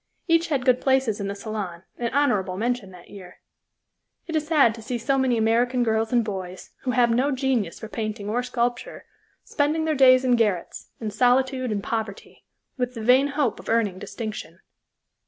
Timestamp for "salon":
1.35-1.83